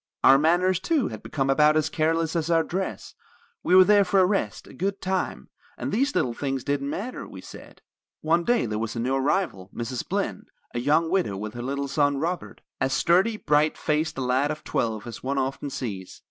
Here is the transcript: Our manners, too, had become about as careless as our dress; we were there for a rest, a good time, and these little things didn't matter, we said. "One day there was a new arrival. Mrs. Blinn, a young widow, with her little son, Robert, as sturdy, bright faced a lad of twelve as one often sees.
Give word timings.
Our 0.23 0.39
manners, 0.39 0.79
too, 0.79 1.09
had 1.09 1.21
become 1.21 1.47
about 1.51 1.77
as 1.77 1.87
careless 1.87 2.35
as 2.35 2.49
our 2.49 2.63
dress; 2.63 3.13
we 3.61 3.75
were 3.75 3.83
there 3.83 4.03
for 4.03 4.19
a 4.19 4.25
rest, 4.25 4.65
a 4.65 4.73
good 4.73 4.99
time, 4.99 5.49
and 5.77 5.91
these 5.91 6.15
little 6.15 6.33
things 6.33 6.63
didn't 6.63 6.89
matter, 6.89 7.27
we 7.27 7.39
said. 7.39 7.83
"One 8.21 8.43
day 8.43 8.65
there 8.65 8.79
was 8.79 8.95
a 8.95 8.99
new 8.99 9.13
arrival. 9.13 9.69
Mrs. 9.71 10.03
Blinn, 10.09 10.47
a 10.73 10.79
young 10.79 11.11
widow, 11.11 11.37
with 11.37 11.53
her 11.53 11.61
little 11.61 11.87
son, 11.87 12.17
Robert, 12.17 12.61
as 12.79 12.93
sturdy, 12.93 13.37
bright 13.37 13.77
faced 13.77 14.17
a 14.17 14.21
lad 14.21 14.49
of 14.49 14.63
twelve 14.63 15.05
as 15.05 15.21
one 15.21 15.37
often 15.37 15.69
sees. 15.69 16.19